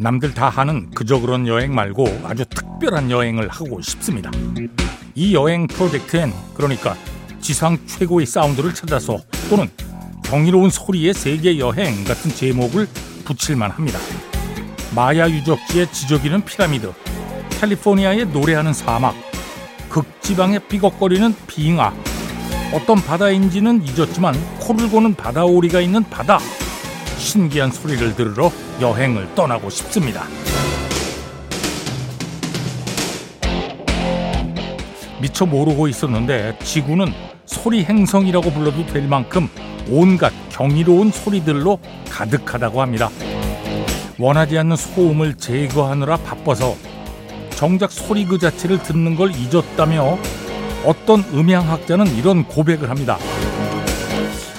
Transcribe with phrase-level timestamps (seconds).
[0.00, 4.30] 남들 다 하는 그저 그런 여행 말고 아주 특별한 여행을 하고 싶습니다.
[5.14, 6.96] 이 여행 프로젝트엔 그러니까
[7.42, 9.18] 지상 최고의 사운드를 찾아서
[9.50, 9.68] 또는
[10.24, 12.88] 경이로운 소리의 세계 여행 같은 제목을
[13.26, 13.98] 붙일만 합니다.
[14.94, 16.94] 마야 유적지의 지저귀는 피라미드,
[17.60, 19.14] 캘리포니아의 노래하는 사막,
[19.90, 21.92] 극지방의 삐걱거리는 빙하,
[22.72, 26.38] 어떤 바다인지는 잊었지만 코를 고는 바다오리가 있는 바다.
[27.18, 30.24] 신기한 소리를 들으러 여행을 떠나고 싶습니다.
[35.20, 37.12] 미처 모르고 있었는데 지구는
[37.44, 39.48] 소리 행성이라고 불러도 될 만큼
[39.88, 41.78] 온갖 경이로운 소리들로
[42.10, 43.10] 가득하다고 합니다.
[44.18, 46.76] 원하지 않는 소음을 제거하느라 바빠서
[47.50, 50.18] 정작 소리 그 자체를 듣는 걸 잊었다며
[50.84, 53.18] 어떤 음향학자는 이런 고백을 합니다.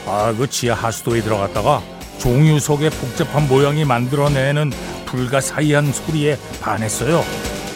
[0.05, 1.81] 아, 그 지하 하수도에 들어갔다가
[2.21, 4.71] 종유 속의 복잡한 모양이 만들어내는
[5.07, 7.25] 불가사의한 소리에 반했어요.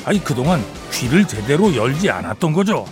[0.06, 2.86] 아니, 그동안 귀를 제대로 열지 않았던 거죠.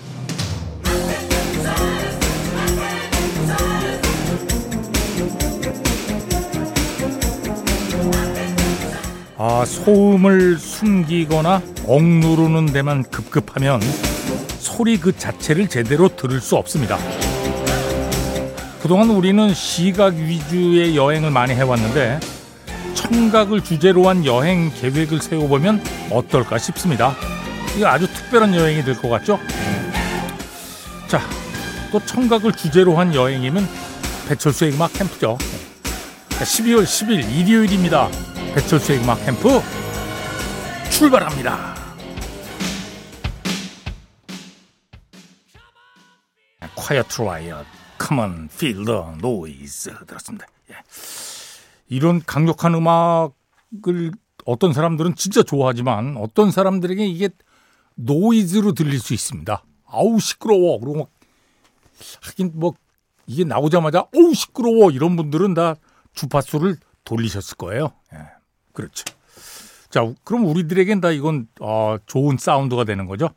[9.37, 13.79] 아, 소음을 숨기거나 억누르는 데만 급급하면
[14.57, 16.97] 소리 그 자체를 제대로 들을 수 없습니다.
[18.84, 22.20] 그동안 우리는 시각 위주의 여행을 많이 해왔는데
[22.95, 25.81] 청각을 주제로 한 여행 계획을 세워보면
[26.12, 27.16] 어떨까 싶습니다.
[27.78, 29.39] 이거 아주 특별한 여행이 될 것 같죠?
[31.08, 31.22] 자,
[31.94, 33.66] 또 청각을 주제로 한 여행이면
[34.27, 35.38] 배철수의 음악 캠프죠.
[36.32, 38.10] 12월 10일 일요일입니다.
[38.54, 39.61] 배철수의 음악 캠프
[40.89, 41.73] 출발합니다.
[46.76, 47.66] Quiet Riot,
[48.05, 48.21] Come
[49.17, 50.45] Noise 들었습니다.
[50.71, 50.75] 예.
[51.87, 54.11] 이런 강력한 음악을
[54.45, 57.30] 어떤 사람들은 진짜 좋아하지만 어떤 사람들에게 이게
[57.95, 59.63] 노이즈로 들릴 수 있습니다.
[59.86, 60.80] 아우 시끄러워.
[60.80, 61.09] 그리고 막
[62.21, 62.73] 하긴 뭐
[63.27, 65.75] 이게 나오자마자 어우 시끄러워 이런 분들은 다
[66.13, 67.93] 주파수를 돌리셨을 거예요.
[68.13, 68.17] 예.
[68.73, 69.05] 그렇죠.
[69.89, 73.30] 자, 그럼 우리들에겐 다 이건 어, 좋은 사운드가 되는 거죠.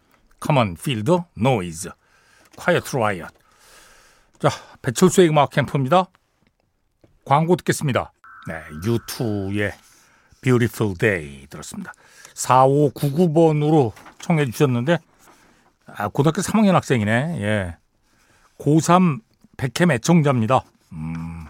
[0.44, 1.90] Come on, feel the noise.
[2.56, 3.34] Quiet Riot.
[4.38, 4.50] 자,
[4.82, 6.06] 배철수의 음악 캠프입니다.
[7.24, 8.12] 광고 듣겠습니다.
[8.48, 9.72] 네, U2의
[10.42, 11.92] Beautiful Day 들었습니다.
[12.34, 14.98] 4599번으로 청해 주셨는데
[15.86, 17.40] 아, 고등학교 3학년 학생이네.
[17.40, 17.76] 예.
[18.58, 19.20] 고3
[19.56, 20.62] 백캠 애청자입니다.
[20.92, 21.46] 음.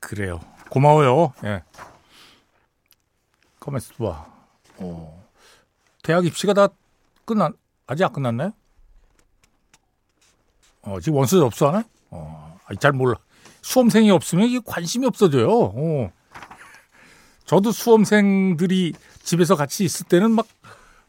[0.00, 0.40] 그래요.
[0.70, 1.32] 고마워요.
[1.44, 1.62] 예.
[3.60, 4.26] 가만있어 봐.
[4.78, 5.22] 어.
[6.02, 6.68] 대학 입시가 다
[7.24, 7.54] 끝난,
[7.86, 8.52] 아직 안 끝났나요?
[10.82, 11.84] 어, 지금 원서 접수하나?
[12.10, 13.16] 어, 잘 몰라.
[13.62, 15.48] 수험생이 없으면 이게 관심이 없어져요.
[15.48, 16.12] 어.
[17.44, 20.46] 저도 수험생들이 집에서 같이 있을 때는 막,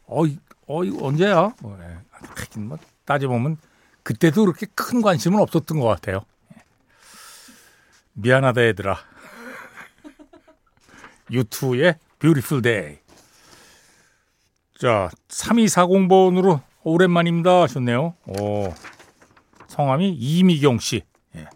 [0.06, 1.53] 어이, 어이, 언제야?
[1.61, 1.97] 어, 예.
[2.11, 3.57] 하긴 뭐, 따져보면
[4.03, 6.22] 그때도 그렇게 큰 관심은 없었던 것 같아요.
[8.13, 8.97] 미안하다, 얘들아.
[11.31, 12.97] 유튜의 Beautiful.
[14.78, 18.16] 자, 3240번으로 오랜만입니다 하셨네요.
[18.28, 18.73] 오.
[19.73, 21.01] 성함이 이미경 씨.
[21.35, 21.47] 예.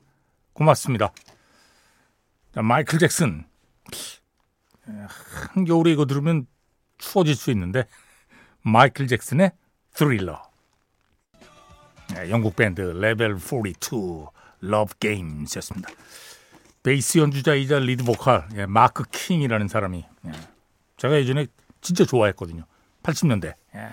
[0.54, 1.12] 고맙습니다.
[2.52, 3.46] 자, 마이클 잭슨.
[4.90, 4.94] 예,
[5.54, 6.48] 한겨울에 이거 들으면
[6.98, 7.86] 추워질 수 있는데
[8.64, 9.52] 마이클 잭슨의
[9.92, 10.42] 스릴러.
[12.16, 14.26] 예, 영국 밴드 레벨 42
[14.62, 15.88] Love Games였습니다.
[16.82, 20.32] 베이스 연주자이자 리드 보컬 예, 마크 킹이라는 사람이 예,
[20.96, 21.46] 제가 예전에
[21.82, 22.64] 진짜 좋아했거든요.
[23.04, 23.54] 80년대.
[23.76, 23.90] 예.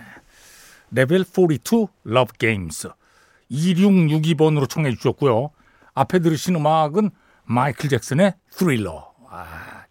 [0.93, 2.89] 레벨 42 Love Games.
[3.51, 5.51] 2662번으로 청해 주셨고요.
[5.95, 7.11] 앞에 들으신 음악은
[7.45, 9.13] 마이클 잭슨의 스릴러.
[9.29, 9.85] 아,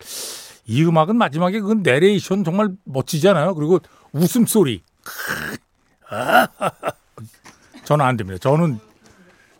[0.66, 3.56] 이 음악은 마지막에 그 내레이션 정말 멋지잖아요.
[3.56, 3.80] 그리고
[4.12, 4.84] 웃음소리.
[7.86, 8.38] 저는 안 됩니다.
[8.40, 8.80] 저는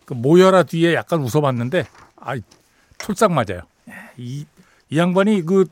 [0.06, 1.88] 그 모여라 뒤에 약간 웃어봤는데,
[2.18, 2.36] 아,
[2.98, 3.62] 촐싹 맞아요.
[4.18, 4.46] 이,
[4.90, 5.66] 이 양반이 그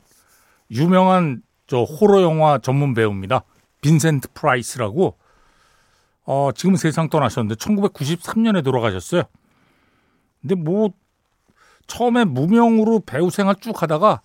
[0.70, 3.44] 유명한 저 호러 영화 전문 배우입니다.
[3.80, 5.16] 빈센트 프라이스라고
[6.24, 9.22] 어, 지금 세상 떠나셨는데 1993년에 돌아가셨어요.
[10.40, 10.92] 근데 뭐
[11.86, 14.22] 처음에 무명으로 배우 생활 쭉 하다가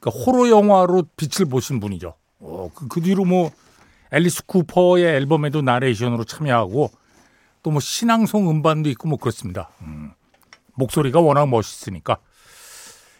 [0.00, 2.14] 그러니까 호러 영화로 빛을 보신 분이죠.
[2.40, 3.50] 어, 그, 그 뒤로 뭐
[4.12, 6.90] 앨리스 쿠퍼의 앨범에도 나레이션으로 참여하고
[7.62, 9.70] 또 뭐 신앙송 음반도 있고 뭐 그렇습니다.
[9.82, 10.12] 음,
[10.74, 12.18] 목소리가 워낙 멋있으니까.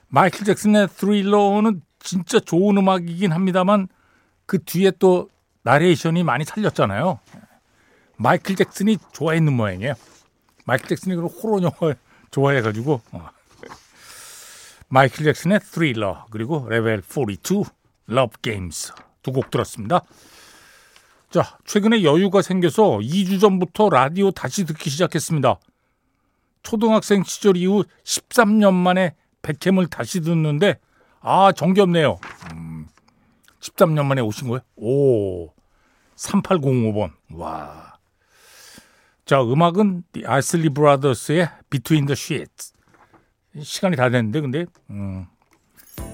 [0.09, 3.89] 마이클 잭슨의 스릴러는 진짜 좋은 음악이긴 합니다만
[4.47, 5.29] 그 뒤에 또
[5.63, 7.21] 나레이션이 많이 살렸잖아요.
[8.17, 9.95] 마이클 잭슨이 좋아했는 모양이에요.
[10.65, 11.95] 마이클 잭슨이 그런 호러 영화
[12.31, 13.31] 좋아해가지고 어.
[14.89, 17.65] 마이클 잭슨의 Thriller 그리고 레벨 42
[18.11, 20.03] Love Games 두곡 들었습니다.
[21.31, 25.59] 자, 최근에 여유가 생겨서 2주 전부터 라디오 다시 듣기 시작했습니다.
[26.63, 30.79] 초등학생 시절 이후 13년 만에 백캠을 다시 듣는데
[31.21, 32.19] 아 정겹네요.
[32.53, 32.68] 음,
[33.61, 34.61] 13년 만에 오신 거예요?
[34.77, 35.49] 오
[36.17, 37.95] 3805번 와.
[39.25, 42.73] 자 음악은 아슬리 브라더스의 Between the Sheets
[43.61, 45.27] 시간이 다 됐는데 근데 음,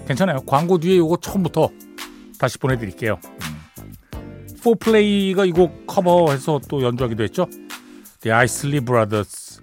[0.06, 0.41] 괜찮아요.
[0.46, 1.69] 광고 뒤에 이거 처음부터
[2.38, 3.20] 다시 보내드릴게요.
[3.25, 3.64] 음.
[4.62, 7.47] 포플레이가 이 곡 커버해서 또 연주하기도 했죠.
[8.20, 9.61] The Isley Brothers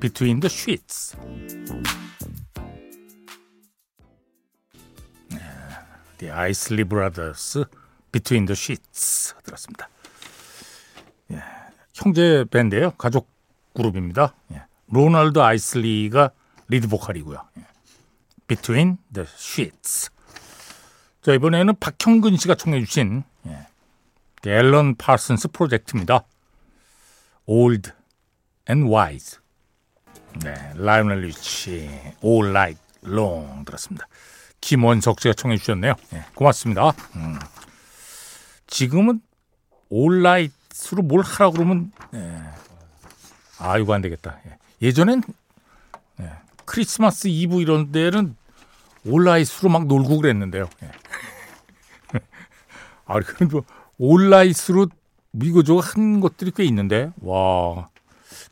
[0.00, 1.16] Between the Sheets.
[6.20, 7.64] The Isley Brothers
[8.12, 9.88] Between the Sheets 들었습니다.
[11.32, 11.42] 예,
[11.94, 12.90] 형제 밴드예요.
[12.92, 13.30] 가족
[13.74, 14.34] 그룹입니다.
[14.52, 16.30] 예, 로널드 아이슬리가
[16.68, 17.42] 리드 보컬이고요.
[17.58, 17.66] 예,
[18.46, 20.10] Between the Sheets.
[21.22, 23.66] 자 이번에는 박형근 씨가 청해 주신 예,
[24.46, 26.24] 앨런 파슨스 프로젝트입니다.
[27.46, 27.92] Old
[28.68, 29.38] and Wise.
[30.44, 31.88] 네, 라이오넬 리치
[32.22, 34.06] All Night Long 들었습니다.
[34.60, 35.94] 김원석 씨가 청해 주셨네요.
[36.10, 36.92] 네, 고맙습니다.
[37.16, 37.38] 음.
[38.66, 39.20] 지금은
[39.88, 42.42] 온라이트로 뭘 하라 그러면 네.
[43.58, 44.38] 아 이거 안 되겠다.
[44.82, 44.92] 예.
[44.92, 45.22] 전엔
[46.16, 46.32] 네.
[46.64, 48.36] 크리스마스 이브 이런 데는
[49.04, 50.68] 온라이트로 막 놀고 그랬는데요.
[50.82, 50.90] 예.
[53.06, 53.64] 아 그래도
[53.98, 54.86] 온라이트로
[55.42, 57.88] 이거 저거 한 것들이 꽤 있는데 와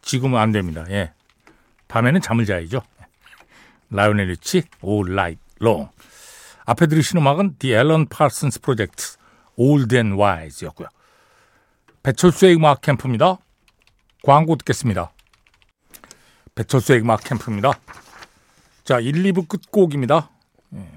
[0.03, 0.85] 지금은 안 됩니다.
[0.91, 1.13] 예.
[1.87, 2.83] 밤에는 잠을 자야죠.
[3.91, 5.89] 라이오넬 리치 All Night Long.
[6.69, 9.17] 앞에 들으신 음악은 The Alan Parsons Project
[9.57, 10.89] Old and Wise였고요.
[12.03, 13.39] 배철수의 음악 캠프입니다.
[14.23, 15.11] 광고 듣겠습니다.
[16.55, 17.73] 배철수의 음악 캠프입니다.
[18.85, 20.29] 자, 1, 2부 끝곡입니다.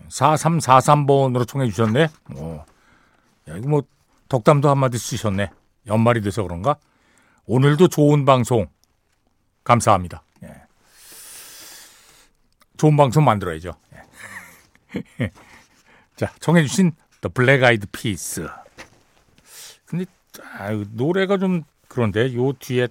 [0.09, 2.09] 4343번으로 청해 주셨네.
[2.35, 2.55] 오.
[3.47, 3.83] 야, 이거 뭐
[4.27, 5.51] 덕담도 한마디 쓰셨네.
[5.87, 6.75] 연말이 돼서 그런가?
[7.45, 8.67] 오늘도 좋은 방송
[9.63, 10.21] 감사합니다.
[10.43, 10.63] 예.
[12.75, 13.71] 좋은 방송 만들어야죠.
[15.15, 15.31] 예.
[16.15, 18.47] 자, 정해주신 The Black Eyed Peas.
[19.85, 20.05] 근데
[20.57, 22.87] 아, 노래가 좀 그런데 요 뒤에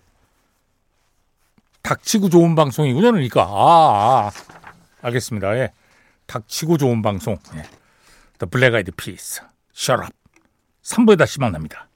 [1.82, 3.12] 닥치고 좋은 방송이군요.
[3.12, 4.30] 그러니까 아, 아
[5.02, 5.56] 알겠습니다.
[5.58, 5.72] 예.
[6.26, 7.38] 닥치고 좋은 방송.
[7.54, 7.62] 예.
[8.38, 9.40] The Black Eyed Peas.
[9.74, 10.12] Shut up.
[10.82, 11.89] 3부에 다시 만납니다.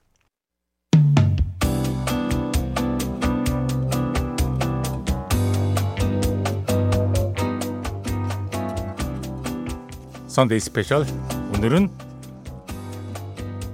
[10.35, 11.07] 선데이 스페셜
[11.55, 11.89] 오늘은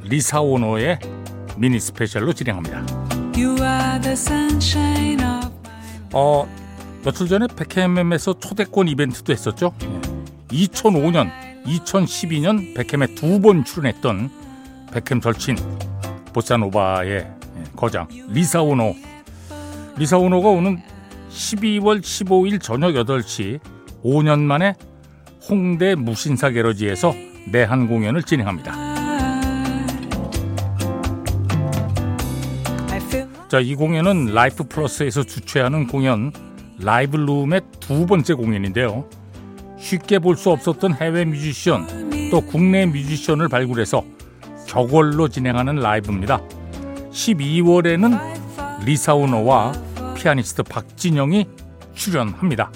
[0.03, 0.99] 리사 오노의
[1.57, 2.85] 미니 스페셜로 진행합니다.
[6.13, 6.47] 어
[7.03, 9.73] 며칠 전에 배캠에서 초대권 이벤트도 했었죠.
[10.51, 11.31] 2005년,
[11.65, 14.31] 2012년 배캠에 두 번 출연했던
[14.93, 15.57] 배캠 절친
[16.35, 17.27] 보사노바의
[17.75, 18.95] 거장 리사 오노.
[19.97, 20.83] 리사 오노가 오는
[21.31, 23.61] 12월 15일 저녁 8시
[24.05, 24.75] 5년 만에
[25.51, 27.13] 홍대 무신사 개러지에서
[27.51, 28.73] 내한 공연을 진행합니다.
[33.49, 36.31] 자, 이 공연은 라이프 플러스에서 주최하는 공연
[36.79, 39.07] 라이브 룸의 두 번째 공연인데요.
[39.77, 44.05] 쉽게 볼 수 없었던 해외 뮤지션 또 국내 뮤지션을 발굴해서
[44.67, 46.41] 저걸로 진행하는 라이브입니다.
[47.11, 49.73] 12월에는 리사 오노와
[50.15, 51.49] 피아니스트 박진영이
[51.95, 52.71] 출연합니다.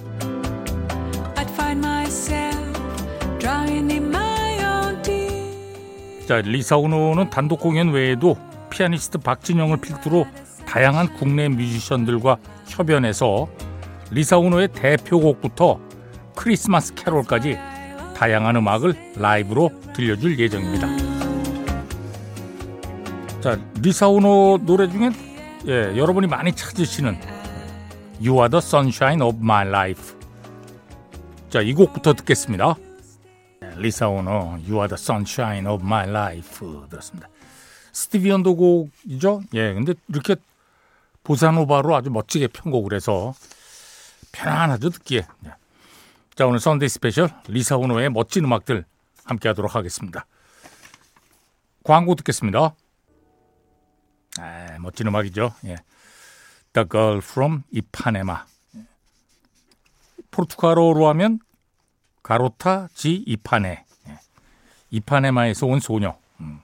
[6.27, 8.37] 자, 리사 오노는 단독 공연 외에도
[8.71, 10.27] 피아니스트 박진영을 필두로
[10.67, 13.47] 다양한 국내 뮤지션들과 협연해서
[14.11, 15.79] 리사우노의 대표곡부터
[16.35, 17.59] 크리스마스 캐롤까지
[18.17, 20.89] 다양한 음악을 라이브로 들려줄 예정입니다.
[23.41, 25.11] 자, 리사우노 노래 중에
[25.67, 27.19] 예, 여러분이 많이 찾으시는
[28.19, 30.17] You are the sunshine of my life.
[31.51, 32.77] 자, 이 곡부터 듣겠습니다.
[33.77, 37.29] 리사 오너 You are the sunshine of my life 들었습니다.
[37.93, 39.43] 스티비 원더 곡이죠.
[39.55, 40.37] 예, 근데 이렇게
[41.23, 43.35] 보사노바로 아주 멋지게 편곡을 해서
[44.33, 45.27] 편안하죠 듣기에.
[45.47, 45.55] 예.
[46.35, 48.85] 자 오늘 선데이 스페셜 리사 오노의 멋진 음악들
[49.25, 50.27] 함께 하도록 하겠습니다.
[51.85, 52.75] 광고 듣겠습니다.
[54.39, 55.55] 아, 멋진 음악이죠.
[55.67, 55.77] 예.
[56.73, 58.39] The Girl from Ipanema.
[60.33, 61.39] 포르투갈어로 하면
[62.25, 63.85] Garota de Ipanema.
[64.09, 64.19] 예.
[64.91, 66.17] 이파네마에서 온 소녀.
[66.41, 66.61] 음.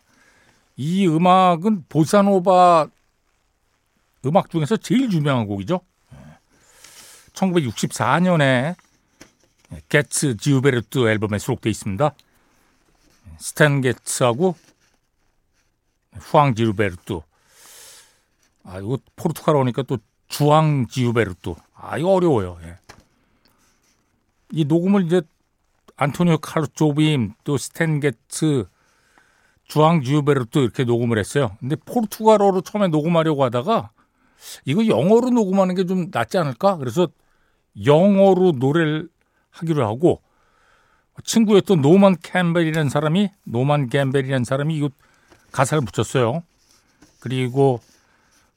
[0.76, 2.88] 이 음악은 보사노바
[4.24, 5.80] 음악 중에서 제일 유명한 곡이죠.
[7.34, 8.74] 1964년에
[9.88, 12.14] 게츠 지우베르트 앨범에 수록되어 있습니다.
[13.38, 14.56] 스탠 게츠하고
[16.14, 17.20] 후앙 지우베르트.
[18.64, 19.98] 아, 이거 포르투갈어 오니까 또
[20.28, 21.54] 주앙 지우베르트.
[21.74, 22.58] 아, 이거 어려워요.
[22.62, 22.78] 예.
[24.52, 25.22] 이 녹음을 이제
[26.00, 28.64] 안토니오 카를로스 조빔 또 스탠 게츠
[29.64, 31.56] 주앙 지우베르투 이렇게 녹음을 했어요.
[31.60, 33.90] 근데 포르투갈어로 처음에 녹음하려고 하다가
[34.64, 36.78] 이거 영어로 녹음하는 게 좀 낫지 않을까?
[36.78, 37.06] 그래서
[37.84, 39.10] 영어로 노래를
[39.50, 40.22] 하기로 하고
[41.22, 44.88] 친구였던 노만 캠벨이라는 사람이 노만 캠벨이라는 사람이 이거
[45.52, 46.42] 가사를 붙였어요.
[47.20, 47.80] 그리고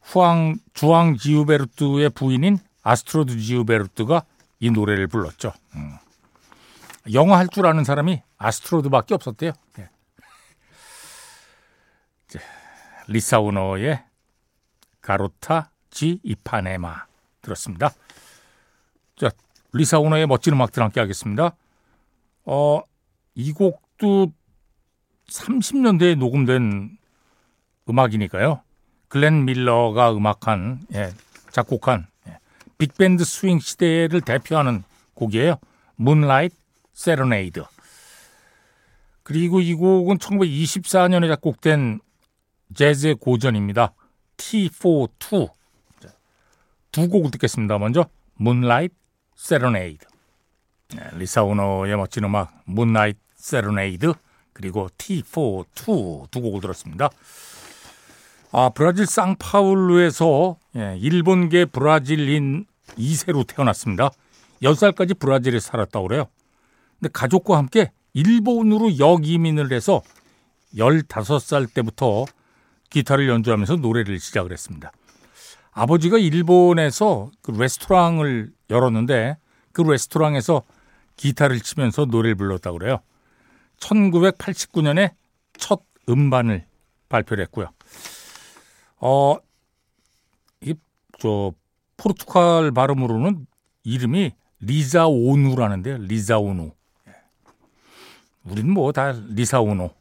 [0.01, 4.23] 후앙 주앙 지우베르투의 부인인 아스트루드 지우베르투가
[4.61, 5.51] 이 노래를 불렀죠.
[5.75, 5.97] 음.
[7.11, 9.51] 영어 할 줄 아는 사람이 아스트루드밖에 없었대요.
[9.79, 9.89] 예.
[13.07, 14.03] 리사 오노의
[15.01, 17.05] Garota de Ipanema
[17.41, 17.91] 들었습니다.
[19.17, 19.29] 자,
[19.73, 21.55] 리사 오노의 멋진 음악들 함께 하겠습니다.
[22.45, 22.81] 어,
[23.35, 24.31] 이 곡도
[25.27, 26.97] 30년대에 녹음된
[27.89, 28.61] 음악이니까요.
[29.09, 31.11] 글렌 밀러가 음악한, 예,
[31.51, 32.39] 작곡한 예,
[32.77, 34.83] 빅밴드 스윙 시대를 대표하는
[35.13, 35.57] 곡이에요.
[35.95, 36.55] Moonlight
[36.93, 37.63] Serenade.
[39.23, 41.99] 그리고 이 곡은 1924년에 작곡된
[42.73, 43.93] 재즈의 고전입니다.
[44.37, 45.49] T42.
[46.91, 47.77] 두 곡을 듣겠습니다.
[47.77, 48.93] 먼저 Moonlight
[49.35, 50.05] Serenade.
[50.95, 54.13] 네, 리사 오노의 멋진 음악 Moonlight Serenade
[54.53, 57.09] 그리고 T42 두 곡을 들었습니다.
[58.51, 64.11] 아, 브라질 상파울루에서 예, 일본계 브라질인 2세로 태어났습니다.
[64.61, 66.27] 10살까지 브라질에 살았다고 그래요.
[67.03, 70.01] 근데 가족과 함께 일본으로 역이민을 해서
[70.77, 72.23] 15살 때부터
[72.89, 74.89] 기타를 연주하면서 노래를 시작을 했습니다.
[75.71, 79.35] 아버지가 일본에서 그 레스토랑을 열었는데
[79.73, 80.63] 그 레스토랑에서
[81.17, 82.99] 기타를 치면서 노래를 불렀다고 그래요.
[83.79, 85.11] 1989년에
[85.57, 86.65] 첫 음반을
[87.09, 87.67] 발표를 했고요.
[89.01, 89.35] 어,
[90.61, 90.73] 이
[91.19, 91.51] 저
[91.97, 93.45] 포르투갈 발음으로는
[93.83, 94.31] 이름이
[94.61, 95.97] 리자 오누라는데요.
[95.97, 96.71] 리자 오누.
[98.45, 98.51] 예.
[98.51, 99.91] 우리는 뭐 다 리사 오노.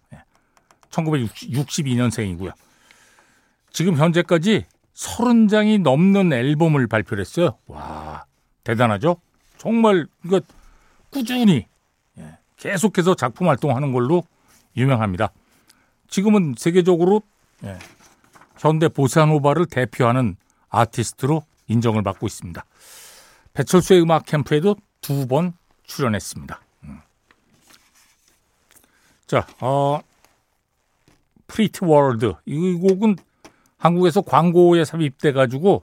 [0.90, 2.48] 1962년생이고요.
[2.48, 2.52] 예.
[3.70, 7.56] 지금 현재까지 30장이 넘는 앨범을 발표를 했어요.
[7.66, 8.24] 와,
[8.64, 9.16] 대단하죠?
[9.56, 10.40] 정말 이거
[11.10, 11.66] 꾸준히
[12.18, 14.24] 예, 계속해서 작품 활동하는 걸로
[14.76, 15.32] 유명합니다.
[16.08, 17.22] 지금은 세계적으로
[18.58, 20.36] 현대 보사노바를 대표하는
[20.68, 22.64] 아티스트로 인정을 받고 있습니다.
[23.54, 26.60] 배철수의 음악 캠프에도 두 번 출연했습니다.
[29.32, 29.40] 음.
[29.40, 30.00] 자, 어,
[31.46, 33.16] Pretty World 이 곡은
[33.78, 35.82] 한국에서 광고에 삽입돼 가지고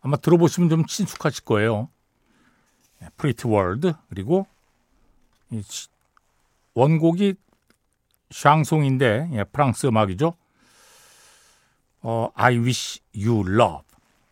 [0.00, 1.90] 아마 들어보시면 좀 친숙하실 거예요.
[3.18, 4.46] Pretty World 그리고
[6.74, 7.34] 원곡이
[8.30, 10.34] 샹송인데 예, 프랑스 음악이죠.
[12.00, 13.84] 어, I Wish You Love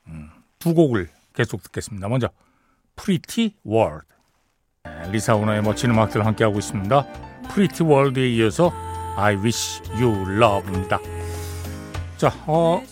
[0.06, 2.08] 음, 두 곡을 계속 듣겠습니다.
[2.08, 2.30] 먼저
[2.96, 4.06] Pretty World
[5.10, 7.23] 리사 오노의 멋진 음악들 함께 하고 있습니다.
[7.54, 8.72] Pretty World에 이어서
[9.16, 10.98] I Wish You Love입니다.
[12.16, 12.82] 자, 어,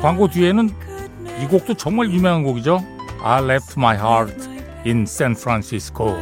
[0.00, 0.68] 광고 뒤에는
[1.42, 2.80] 이 곡도 정말 유명한 곡이죠.
[3.22, 4.48] I Left My Heart
[4.84, 6.16] in San Francisco.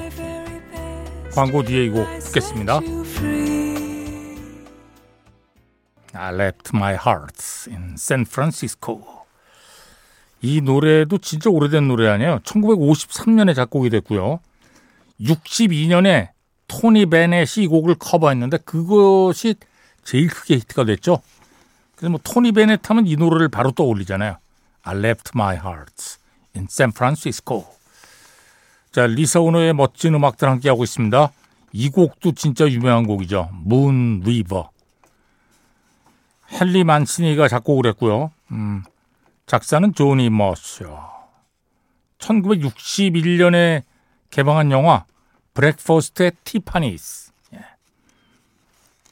[1.35, 2.81] 광고 뒤에 이 곡 듣겠습니다.
[6.19, 9.03] I left my heart in San Francisco.
[10.41, 12.39] 이 노래도 진짜 오래된 노래 아니에요.
[12.39, 14.41] 1953년에 작곡이 됐고요.
[15.21, 16.36] 62년에
[16.69, 19.55] 토니 베넷이 이 곡을 커버했는데 그것이
[20.05, 21.21] 제일 크게 히트가 됐죠.
[21.95, 24.39] 그래서 뭐 토니 베넷 하면 이 노래를 바로 떠올리잖아요.
[24.83, 26.19] I left my heart
[26.55, 27.67] in San Francisco.
[28.93, 31.31] 자, 리사 오노의 멋진 음악들 함께하고 있습니다.
[31.73, 33.51] 이 곡도 진짜 유명한 곡이죠.
[33.67, 34.65] Moon River.
[36.53, 38.31] 헨리 만시니가 작곡을 했고요.
[38.53, 38.83] 음,
[39.47, 41.11] 작사는 조니 머스요.
[42.19, 43.83] 1961년에
[44.31, 45.05] 개봉한 영화
[45.57, 47.33] Breakfast at Tiffany's.
[47.55, 47.61] 예.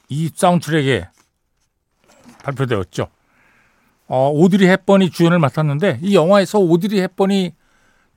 [0.09, 1.09] 이 사운드트랙에
[2.43, 3.07] 발표되었죠.
[4.07, 7.53] 어, 오드리 헵번이 주연을 맡았는데 이 영화에서 오드리 헵번이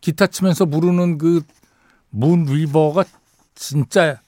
[0.00, 1.42] 기타 치면서 부르는 그
[2.10, 3.04] Moon River가
[3.54, 4.20] 진짜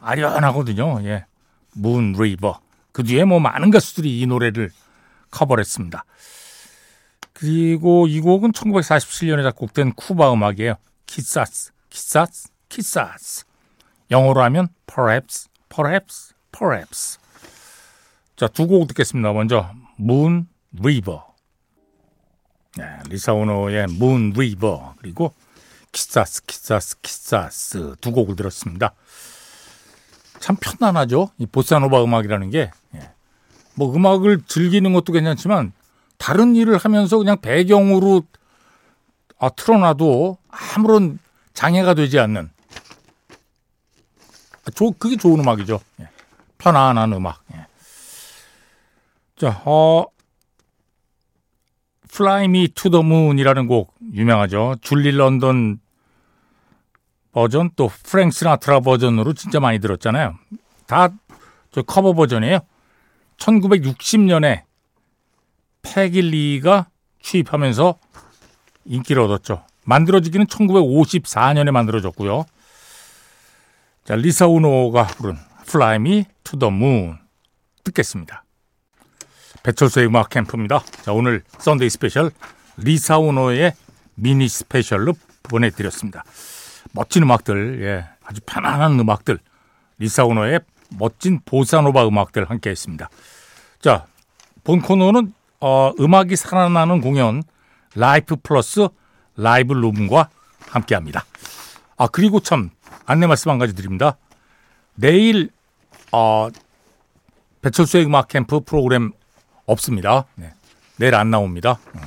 [0.00, 1.00] 아련하거든요.
[1.04, 1.26] 예.
[1.74, 2.60] Moon River.
[2.92, 4.70] 그 뒤에 뭐 많은 가수들이 이 노래를
[5.30, 6.04] 커버를 했습니다.
[7.32, 10.74] 그리고 이 곡은 1947년에 작곡된 쿠바 음악이에요.
[11.06, 13.44] Quizás, quizás, quizás.
[14.10, 17.18] 영어로 하면 perhaps, perhaps, perhaps.
[18.36, 19.32] 자, 두 곡 듣겠습니다.
[19.32, 20.46] 먼저 Moon
[20.78, 21.20] River.
[22.76, 25.34] 네, 리사 오노의 Moon River 그리고
[25.92, 28.94] Quizás, quizás, quizás 두 곡을 들었습니다.
[30.38, 31.30] 참 편안하죠?
[31.38, 32.70] 이 보사노바 음악이라는 게.
[32.94, 33.10] 예.
[33.74, 35.72] 뭐 음악을 즐기는 것도 괜찮지만
[36.18, 38.22] 다른 일을 하면서 그냥 배경으로
[39.40, 41.18] 아, 틀어놔도 아무런
[41.54, 42.57] 장애가 되지 않는 아,
[44.70, 45.80] 조, 그게 좋은 음악이죠.
[46.00, 46.08] 예.
[46.58, 47.42] 편안한 음악.
[47.54, 47.66] 예.
[49.36, 50.06] 자, 어,
[52.10, 54.76] Fly Me to the Moon이라는 곡 유명하죠.
[54.80, 55.80] 줄리 런던
[57.32, 60.34] 버전 또 프랭크 시나트라 버전으로 진짜 많이 들었잖아요.
[60.86, 61.10] 다
[61.70, 62.60] 저 커버 버전이에요.
[63.36, 64.62] 1960년에
[65.82, 66.86] 페기 리가
[67.22, 67.94] 취입하면서
[68.84, 69.64] 인기를 얻었죠.
[69.84, 72.44] 만들어지기는 1954년에 만들어졌고요.
[74.08, 75.36] 자, 리사 오노가 부른
[75.68, 77.18] Fly Me to the Moon
[77.84, 78.42] 듣겠습니다.
[79.62, 80.82] 배철수의 음악 캠프입니다.
[81.02, 82.30] 자, 오늘 선데이 스페셜
[82.78, 83.74] 리사 오노의
[84.14, 85.12] 미니 스페셜로
[85.42, 86.24] 보내드렸습니다.
[86.92, 89.40] 멋진 음악들, 예, 아주 편안한 음악들,
[89.98, 90.60] 리사 오노의
[90.96, 93.10] 멋진 보사노바 음악들 함께 했습니다.
[93.78, 94.06] 자,
[94.64, 97.42] 본 코너는 어, 음악이 살아나는 공연
[97.94, 98.88] 라이프 플러스
[99.36, 100.30] 라이브 룸과
[100.66, 101.26] 함께 합니다.
[101.98, 102.70] 아, 그리고 참
[103.06, 104.16] 안내 말씀 한 가지 드립니다.
[104.94, 105.50] 내일
[106.12, 106.48] 어,
[107.62, 109.12] 배철수의 음악 캠프 프로그램
[109.66, 110.24] 없습니다.
[110.34, 110.52] 네.
[110.96, 111.78] 내일 안 나옵니다.
[111.94, 112.00] 음.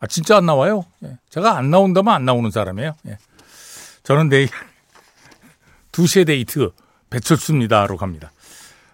[0.00, 0.84] 아, 진짜 안 나와요.
[1.04, 1.18] 예.
[1.30, 2.94] 제가 안 나온다면 안 나오는 사람이에요.
[3.06, 3.18] 예.
[4.02, 4.48] 저는 내일
[5.92, 6.70] 2시의 데이트
[7.10, 8.32] 배철수입니다로 갑니다.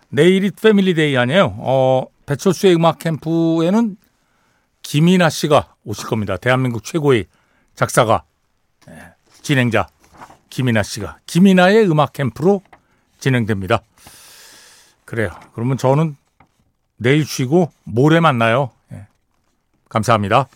[0.08, 1.56] 내일이 family day 아니에요.
[1.58, 3.96] 어, 배철수의 음악 캠프에는
[4.82, 6.36] 김이나 씨가 오실 겁니다.
[6.36, 7.26] 대한민국 최고의
[7.74, 8.24] 작사가,
[8.88, 9.88] 예, 진행자
[10.50, 12.62] 김이나 씨가 김이나의 음악 캠프로
[13.20, 13.82] 진행됩니다.
[15.04, 15.30] 그래요.
[15.54, 16.16] 그러면 저는
[16.96, 18.72] 내일 쉬고 모레 만나요.
[18.92, 19.06] 예.
[19.88, 20.48] 감사합니다.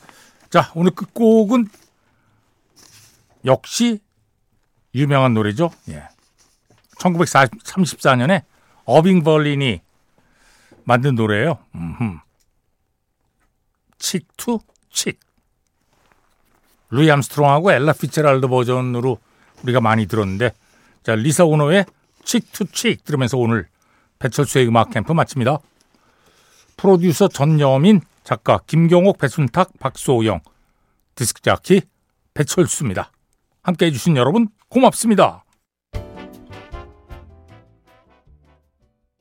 [0.51, 1.69] 자, 오늘 끝곡은
[3.47, 4.01] 역시
[4.95, 5.71] 유명한 노래죠.
[5.89, 6.09] 예.
[6.99, 8.45] 1934년에
[8.85, 9.81] 어빙 벌린이
[10.85, 11.59] 만든 노래예요.
[11.75, 12.19] 음흠.
[13.99, 15.19] Cheek to Cheek.
[16.91, 19.19] 루이 암스트롱하고 엘라 피츠제럴드 버전으로
[19.65, 20.53] 우리가 많이 들었는데
[21.03, 21.85] 자 리사 오노의
[22.25, 23.67] 칙투 칙 들으면서 오늘
[24.19, 25.59] 배철수의 음악 캠프 마칩니다.
[26.77, 30.41] 프로듀서 전여민, 작가 김경옥, 배순탁, 박소영,
[31.15, 31.83] 디스크자키
[32.33, 33.11] 배철수입니다.
[33.63, 35.44] 함께 해 주신 여러분 고맙습니다.